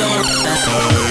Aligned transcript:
coração. 0.00 1.09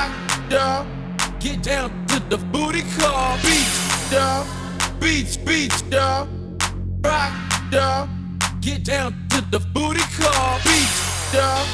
rock, 0.00 0.48
dog. 0.48 0.86
Get 1.40 1.62
down 1.62 2.06
to 2.06 2.20
the 2.28 2.38
booty 2.52 2.82
call. 2.98 3.36
Beach, 3.38 4.10
dog. 4.10 4.46
Beach, 5.00 5.44
beach, 5.44 5.90
dog. 5.90 6.28
Rock, 7.04 7.32
dog. 7.70 8.08
Get 8.60 8.84
down 8.84 9.14
to 9.30 9.40
the 9.50 9.60
booty 9.74 10.04
call. 10.18 10.58
Beach, 10.64 10.96
dog. 11.32 11.66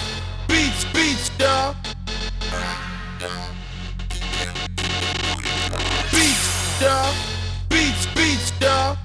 Beach, 0.49 0.83
beach, 0.95 1.39
dog. 1.39 1.77
Beach, 6.13 6.45
dog. 6.81 7.15
Beach, 7.69 8.15
beach, 8.15 8.61
dog. 8.61 8.97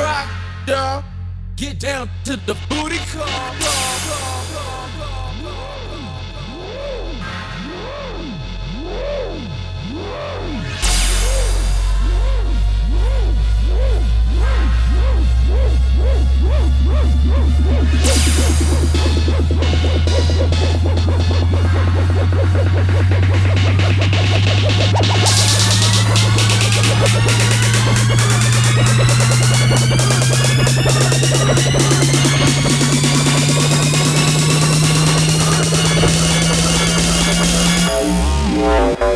Rock, 0.00 0.28
dog. 0.66 1.04
Get 1.56 1.78
down 1.78 2.10
to 2.24 2.36
the 2.36 2.56
booty 2.68 2.98
call. 3.12 4.41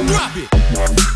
Drop 0.06 0.36
it! 0.36 1.15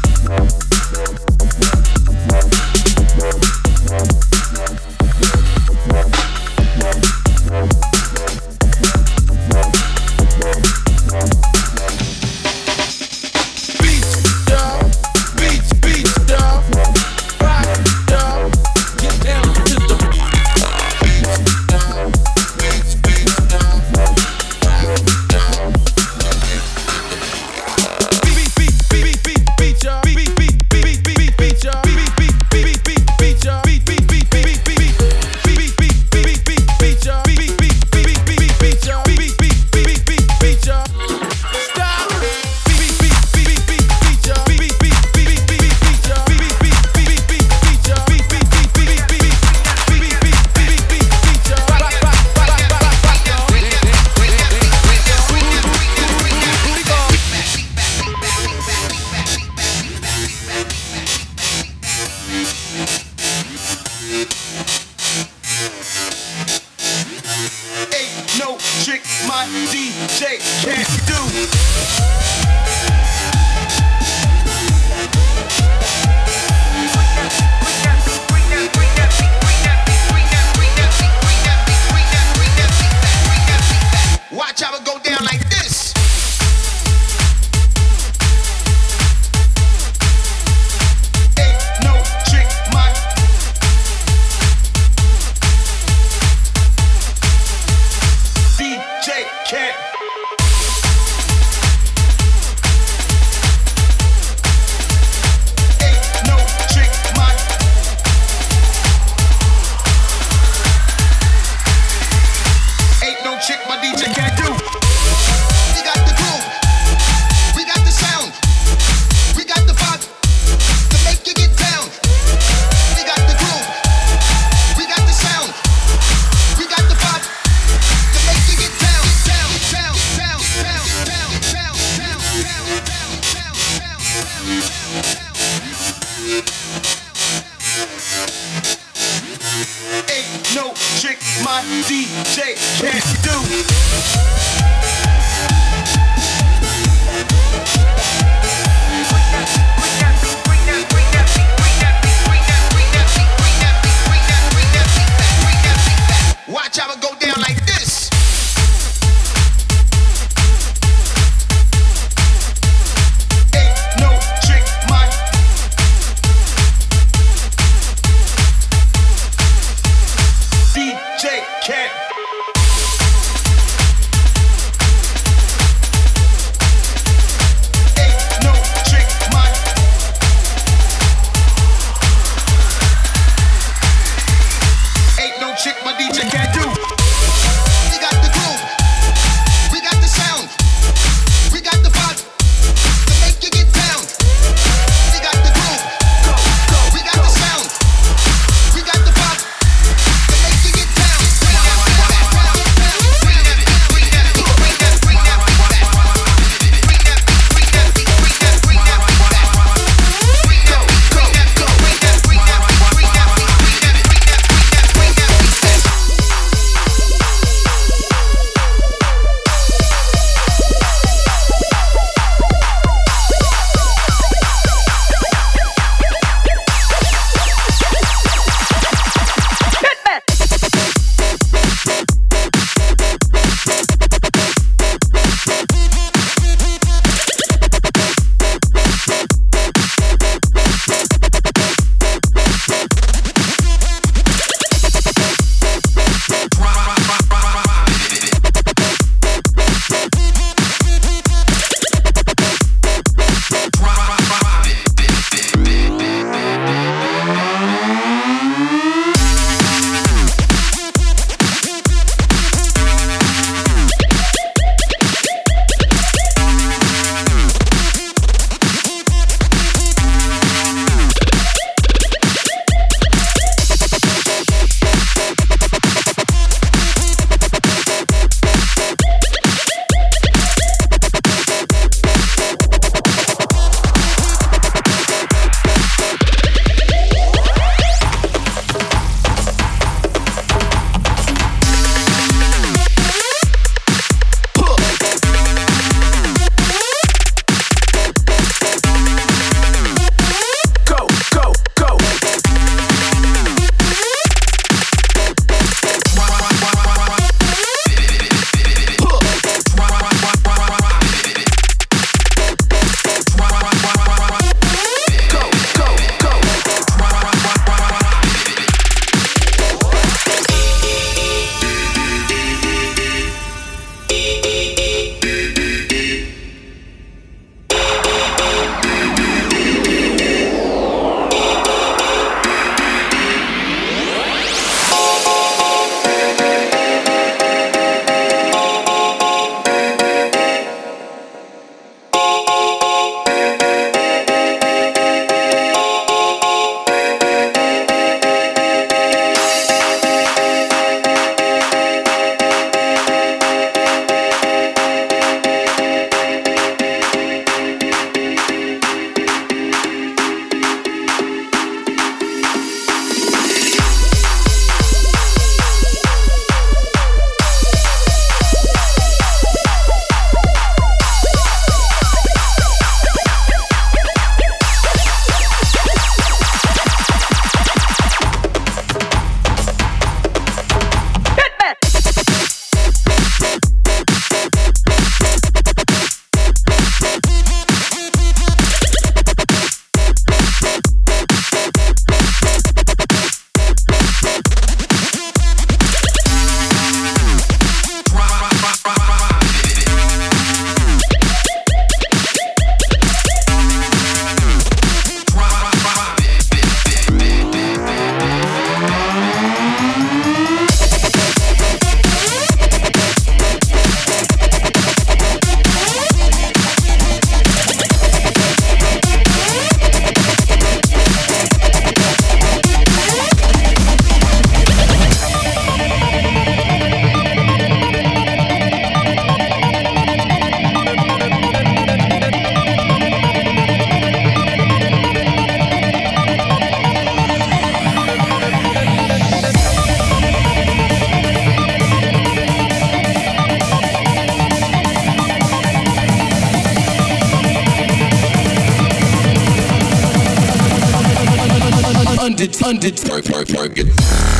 London. 452.70 452.94
Perk, 452.94 453.24
perk, 453.24 453.48
perk. 453.48 454.39